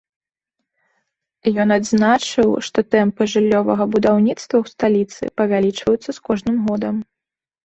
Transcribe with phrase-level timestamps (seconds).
[1.63, 6.95] Ён адзначыў, што тэмпы жыллёвага будаўніцтва ў сталіцы павялічваюцца з кожным годам.